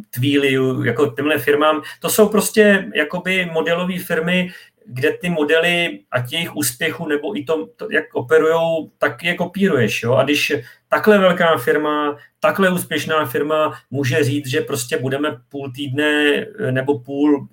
[0.09, 1.81] Twiliu, jako těmhle firmám.
[1.99, 4.49] To jsou prostě jakoby modelové firmy,
[4.85, 10.03] kde ty modely, a jejich úspěchu, nebo i to, to jak operujou, tak je kopíruješ.
[10.03, 10.13] Jo?
[10.13, 10.53] A když
[10.89, 16.99] takhle velká firma, takhle úspěšná firma může říct, že prostě budeme půl týdne eh, nebo
[16.99, 17.47] půl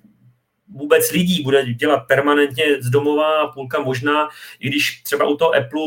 [0.73, 4.27] vůbec lidí bude dělat permanentně z domova, půlka možná,
[4.59, 5.81] i když třeba u toho Apple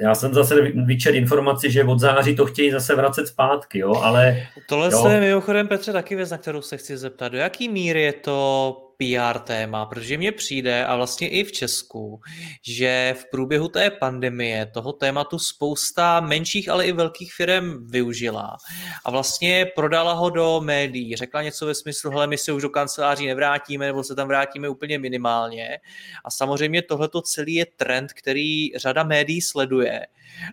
[0.00, 4.46] já jsem zase vyčet informaci, že od září to chtějí zase vracet zpátky, jo, ale...
[4.68, 5.08] Tohle jo.
[5.08, 7.28] je mimochodem, Petře, taky věc, na kterou se chci zeptat.
[7.28, 12.20] Do jaký míry je to PR téma, protože mně přijde, a vlastně i v Česku,
[12.62, 18.56] že v průběhu té pandemie toho tématu spousta menších, ale i velkých firm využila
[19.04, 21.16] a vlastně prodala ho do médií.
[21.16, 24.68] Řekla něco ve smyslu, hele, my se už do kanceláří nevrátíme, nebo se tam vrátíme
[24.68, 25.78] úplně minimálně.
[26.24, 30.06] A samozřejmě tohleto celý je trend, který řada médií sleduje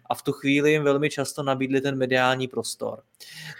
[0.09, 3.03] a v tu chvíli jim velmi často nabídli ten mediální prostor.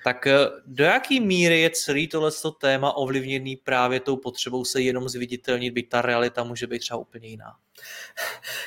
[0.04, 5.10] Tak eh, do jaký míry je celý tohleto téma ovlivněný právě tou potřebou se jenom
[5.10, 7.52] zviditelnit, byť ta realita může být třeba úplně jiná?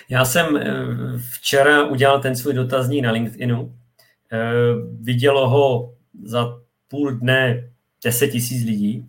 [0.09, 0.73] Já jsem eh,
[1.33, 3.75] včera udělal ten svůj dotazník na LinkedInu.
[4.33, 4.39] Eh,
[5.01, 7.71] vidělo ho za půl dne
[8.05, 9.05] 10 tisíc lidí.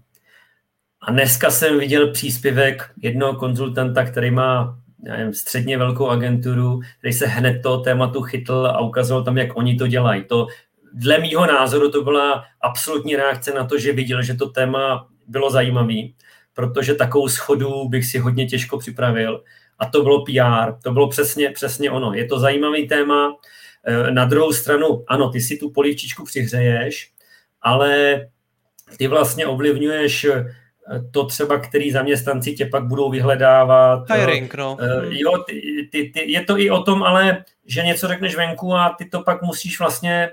[1.02, 7.28] A dneska jsem viděl příspěvek jednoho konzultanta, který má nevím, středně velkou agenturu, který se
[7.28, 10.24] hned toho tématu chytl a ukazoval tam, jak oni to dělají.
[10.24, 10.48] To,
[10.94, 15.50] dle mýho názoru to byla absolutní reakce na to, že viděl, že to téma bylo
[15.50, 16.16] zajímavý,
[16.54, 19.44] protože takovou schodu bych si hodně těžko připravil.
[19.80, 22.14] A to bylo PR, to bylo přesně, přesně ono.
[22.14, 23.36] Je to zajímavý téma.
[23.84, 27.12] E, na druhou stranu, ano, ty si tu polívčičku přihřeješ,
[27.62, 28.22] ale
[28.98, 30.28] ty vlastně ovlivňuješ
[31.12, 34.12] to třeba, který zaměstnanci tě pak budou vyhledávat.
[34.12, 34.78] Hiring, no.
[34.82, 38.76] Eh, jo, ty, ty, ty, je to i o tom, ale že něco řekneš venku
[38.76, 40.30] a ty to pak musíš vlastně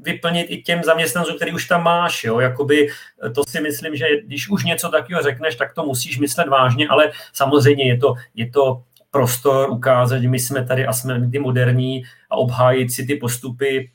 [0.00, 2.24] vyplnit i těm zaměstnancům, který už tam máš.
[2.24, 2.40] Jo?
[2.40, 6.48] Jakoby eh, to si myslím, že když už něco takového řekneš, tak to musíš myslet
[6.48, 11.30] vážně, ale samozřejmě je to, je to prostor ukázat, že my jsme tady a jsme
[11.30, 13.90] ty moderní a obhájit si ty postupy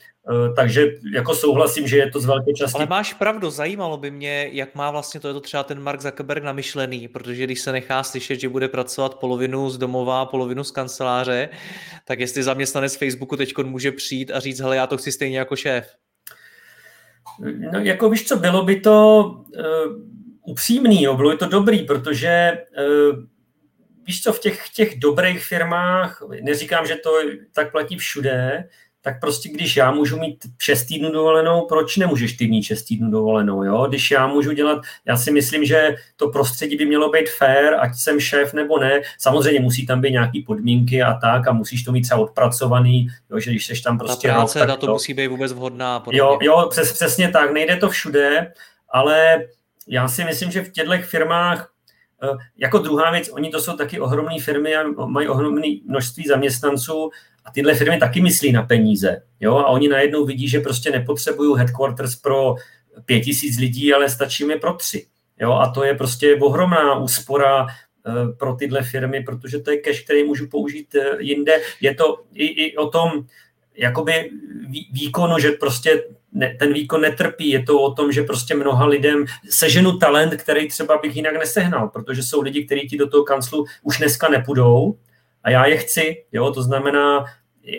[0.56, 2.78] takže jako souhlasím, že je to z velké části.
[2.78, 6.02] Ale máš pravdu, zajímalo by mě, jak má vlastně to, je to třeba ten Mark
[6.02, 10.72] Zuckerberg namyšlený, protože když se nechá slyšet, že bude pracovat polovinu z domova, polovinu z
[10.72, 11.50] kanceláře,
[12.06, 15.56] tak jestli zaměstnanec Facebooku teď může přijít a říct, hele, já to chci stejně jako
[15.56, 15.96] šéf.
[17.74, 19.94] No jako víš co, bylo by to uh,
[20.46, 22.52] upřímný, jo, bylo by to dobrý, protože
[23.12, 23.20] uh,
[24.08, 27.12] víš co, v těch, těch dobrých firmách, neříkám, že to
[27.54, 28.64] tak platí všude,
[29.02, 33.12] tak prostě když já můžu mít 6 týdnů dovolenou, proč nemůžeš ty mít 6 týdnů
[33.12, 33.86] dovolenou, jo?
[33.90, 37.96] Když já můžu dělat, já si myslím, že to prostředí by mělo být fair, ať
[37.96, 41.92] jsem šéf nebo ne, samozřejmě musí tam být nějaké podmínky a tak a musíš to
[41.92, 43.40] mít třeba odpracovaný, jo?
[43.40, 44.28] že když jsi tam prostě...
[44.28, 46.04] Ta práce, rok, tak to, to musí být vůbec vhodná.
[46.12, 48.54] Jo, jo přes, přesně tak, nejde to všude,
[48.90, 49.46] ale
[49.88, 51.71] já si myslím, že v těchto firmách
[52.58, 57.10] jako druhá věc, oni to jsou taky ohromné firmy a mají ohromné množství zaměstnanců
[57.46, 59.22] a tyhle firmy taky myslí na peníze.
[59.40, 59.58] Jo?
[59.58, 62.56] A oni najednou vidí, že prostě nepotřebují headquarters pro
[63.06, 65.06] pět tisíc lidí, ale stačí mi pro tři.
[65.40, 65.52] Jo?
[65.52, 70.24] A to je prostě ohromná úspora eh, pro tyhle firmy, protože to je cash, který
[70.24, 71.62] můžu použít eh, jinde.
[71.82, 73.12] Je to i, i o tom,
[73.82, 74.30] jakoby
[74.92, 77.50] výkonu, že prostě ne, ten výkon netrpí.
[77.50, 81.90] Je to o tom, že prostě mnoha lidem seženu talent, který třeba bych jinak nesehnal,
[81.90, 84.98] protože jsou lidi, kteří ti do toho kanclu už dneska nepůjdou
[85.44, 86.24] a já je chci.
[86.32, 86.52] Jo?
[86.52, 87.26] To znamená,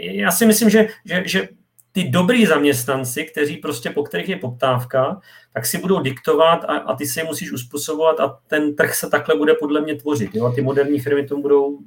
[0.02, 1.48] já si myslím, že, že, že
[1.92, 5.20] ty dobrý zaměstnanci, kteří prostě, po kterých je poptávka,
[5.54, 9.10] tak si budou diktovat a, a ty si je musíš uspůsobovat a ten trh se
[9.10, 10.34] takhle bude podle mě tvořit.
[10.34, 10.46] Jo?
[10.46, 11.78] A ty moderní firmy tomu budou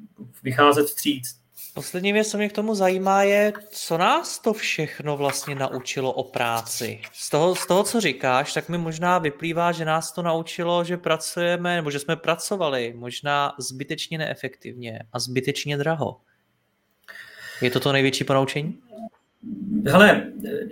[0.44, 1.45] vycházet vstříc.
[1.76, 6.24] Poslední věc, co mě k tomu zajímá, je, co nás to všechno vlastně naučilo o
[6.24, 7.02] práci.
[7.14, 10.98] Z toho, z toho, co říkáš, tak mi možná vyplývá, že nás to naučilo, že
[10.98, 16.18] pracujeme, nebo že jsme pracovali možná zbytečně neefektivně a zbytečně draho.
[17.62, 18.80] Je to to největší ponaučení?
[19.88, 20.24] Hele,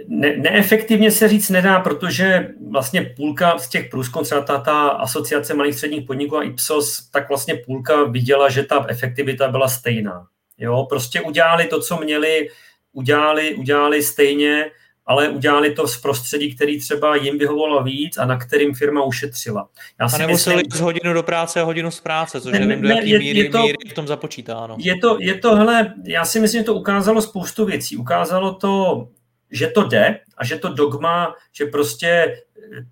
[0.08, 5.54] ne, neefektivně se říct nedá, protože vlastně půlka z těch průzkumů, třeba ta, ta asociace
[5.54, 10.28] malých středních podniků a IPSOS, tak vlastně půlka viděla, že ta efektivita byla stejná.
[10.58, 12.50] Jo, prostě udělali to, co měli,
[12.92, 14.72] udělali, udělali stejně,
[15.06, 19.70] ale udělali to z prostředí, který třeba jim vyhovovalo víc a na kterým firma ušetřila.
[20.00, 22.60] Já si a nemuseli myslím, z hodinu do práce a hodinu z práce, což ne,
[22.60, 24.76] nevím, do jaký je, míry, je to, míry v tom započítáno.
[24.80, 27.98] Je to, je to, hele, já si myslím, že to ukázalo spoustu věcí.
[27.98, 29.08] Ukázalo to,
[29.52, 32.42] že to jde a že to dogma, že prostě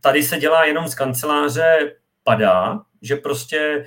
[0.01, 3.85] tady se dělá jenom z kanceláře, padá, že prostě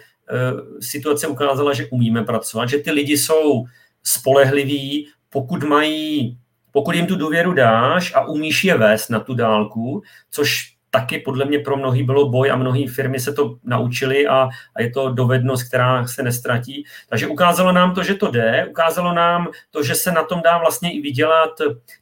[0.81, 3.65] situace ukázala, že umíme pracovat, že ty lidi jsou
[4.03, 6.39] spolehliví, pokud mají
[6.75, 11.45] pokud jim tu důvěru dáš a umíš je vést na tu dálku, což taky podle
[11.45, 15.13] mě pro mnohý bylo boj a mnohé firmy se to naučili a, a je to
[15.13, 16.85] dovednost, která se nestratí.
[17.09, 20.59] Takže ukázalo nám to, že to jde, ukázalo nám to, že se na tom dá
[20.59, 21.51] vlastně i vydělat.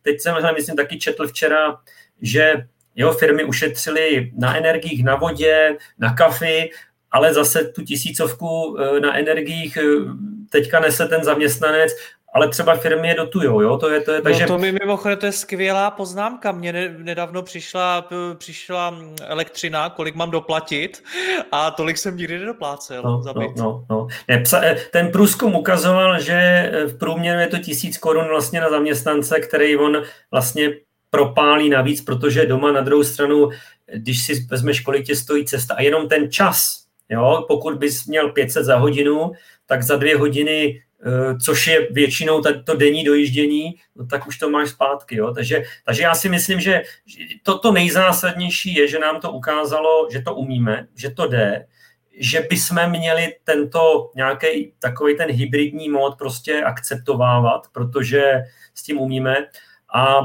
[0.03, 1.77] Teď jsem, myslím, taky četl včera,
[2.23, 2.55] že
[2.95, 6.71] jeho firmy ušetřily na energiích, na vodě, na kafy,
[7.13, 9.83] ale zase tu tisícovku eh, na energiích eh,
[10.51, 11.93] teďka nese ten zaměstnanec
[12.35, 14.43] ale třeba firmy je dotujou, jo, to je, to je, no, takže...
[14.43, 18.95] No to mi mimochodem, to je skvělá poznámka, mně nedávno přišla, přišla
[19.27, 21.05] elektřina, kolik mám doplatit
[21.53, 23.57] a tolik jsem nikdy nedoplácel no, za byt.
[23.57, 24.09] No, no, no.
[24.29, 24.43] Ne,
[24.91, 30.03] ten průzkum ukazoval, že v průměru je to tisíc korun vlastně na zaměstnance, který on
[30.31, 30.71] vlastně
[31.11, 33.49] propálí navíc, protože doma na druhou stranu,
[33.95, 38.33] když si vezmeš, kolik tě stojí cesta a jenom ten čas, jo, pokud bys měl
[38.33, 39.33] 500 za hodinu,
[39.67, 44.51] tak za dvě hodiny Eh, což je většinou to denní dojíždění, no tak už to
[44.51, 45.17] máš zpátky.
[45.17, 45.35] Jo?
[45.35, 46.83] Takže, takže já si myslím, že
[47.43, 51.67] to, to nejzásadnější je, že nám to ukázalo, že to umíme, že to jde,
[52.19, 58.23] že bychom měli tento nějaký takový ten hybridní mód prostě akceptovávat, protože
[58.75, 59.37] s tím umíme.
[59.95, 60.19] A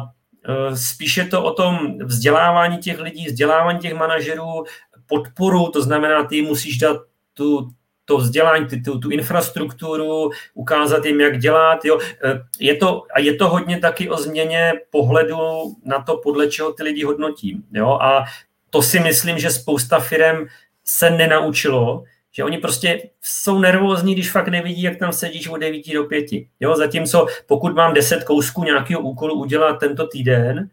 [0.50, 4.64] eh, spíše to o tom vzdělávání těch lidí, vzdělávání těch manažerů,
[5.08, 6.98] podporu, to znamená, ty musíš dát
[7.34, 7.70] tu,
[8.06, 11.86] to vzdělání, tu, tu infrastrukturu, ukázat jim, jak dělat.
[11.86, 12.00] Jo.
[12.00, 15.38] E, je to, a je to hodně taky o změně pohledu
[15.86, 17.64] na to, podle čeho ty lidi hodnotí.
[17.74, 17.98] Jo.
[18.02, 18.26] A
[18.70, 20.46] to si myslím, že spousta firm
[20.86, 25.94] se nenaučilo, že oni prostě jsou nervózní, když fakt nevidí, jak tam sedíš od 9
[25.94, 26.26] do 5.
[26.60, 30.70] Jo, zatímco pokud mám 10 kousků nějakého úkolu udělat tento týden,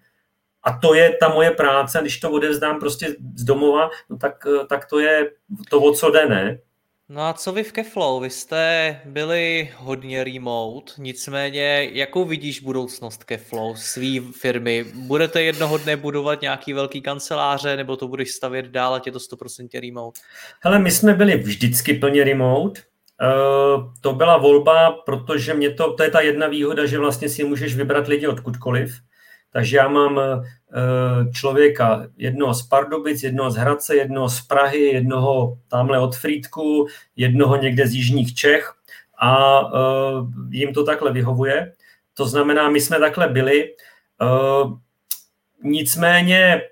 [0.65, 4.87] a to je ta moje práce, když to odevzdám prostě z domova, no tak, tak
[4.87, 5.31] to je
[5.71, 6.59] to, o co jde, ne?
[7.09, 8.23] No a co vy v Keflow?
[8.23, 14.85] Vy jste byli hodně remote, nicméně jakou vidíš budoucnost Keflow, svý firmy?
[14.95, 19.19] Budete jednoho dne budovat nějaký velký kanceláře, nebo to budeš stavět dál, ať je to
[19.19, 20.21] 100% remote?
[20.61, 22.81] Hele, my jsme byli vždycky plně remote,
[23.23, 27.45] Uh, to byla volba, protože mě to, to je ta jedna výhoda, že vlastně si
[27.45, 28.95] můžeš vybrat lidi odkudkoliv.
[29.55, 30.43] Takže já mám eh,
[31.33, 36.87] člověka jednoho z Pardubic, jednoho z Hradce, jednoho z Prahy, jednoho tamhle od Frýdku,
[37.17, 38.73] jednoho někde z Jižních Čech
[39.21, 39.77] a eh,
[40.51, 41.73] jim to takhle vyhovuje.
[42.15, 43.75] To znamená, my jsme takhle byli.
[44.23, 44.71] Eh,
[45.63, 46.63] nicméně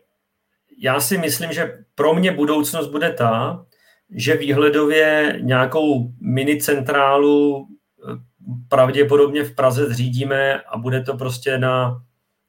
[0.78, 3.64] já si myslím, že pro mě budoucnost bude ta,
[4.10, 7.66] že výhledově nějakou mini centrálu
[8.68, 12.02] pravděpodobně v Praze zřídíme a bude to prostě na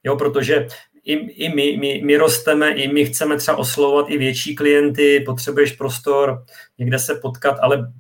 [0.04, 0.68] Jo, protože
[1.04, 5.72] i, i my, my, my rosteme, i my chceme třeba oslovovat i větší klienty, potřebuješ
[5.72, 6.46] prostor
[6.78, 7.92] někde se potkat, ale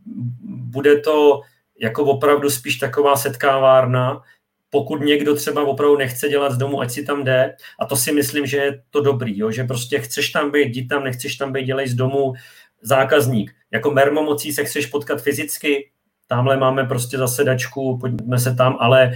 [0.45, 1.41] bude to
[1.79, 4.21] jako opravdu spíš taková setkávárna,
[4.69, 7.55] pokud někdo třeba opravdu nechce dělat z domu, ať si tam jde.
[7.79, 9.51] A to si myslím, že je to dobrý, jo?
[9.51, 12.33] že prostě chceš tam být, jdi tam, nechceš tam být, dělej z domu
[12.81, 13.51] zákazník.
[13.71, 15.89] Jako mermomocí se chceš potkat fyzicky,
[16.27, 19.11] tamhle máme prostě zasedačku, pojďme se tam, ale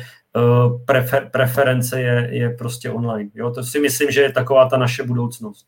[0.86, 3.30] prefer, preference je, je prostě online.
[3.36, 3.52] Jo?
[3.52, 5.66] To si myslím, že je taková ta naše budoucnost.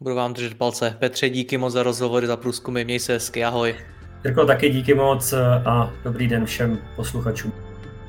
[0.00, 0.96] Budu vám držet palce.
[0.98, 3.74] Petře, díky moc za rozhovory, za průzkumy, měj se hezky, ahoj.
[4.24, 5.32] Jirko, taky díky moc
[5.66, 7.71] a dobrý den všem posluchačům.